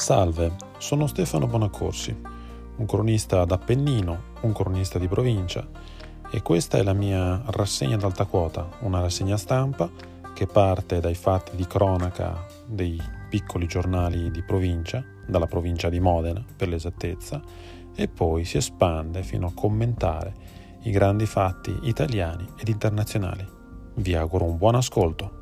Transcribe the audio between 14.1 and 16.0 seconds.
di provincia, dalla provincia di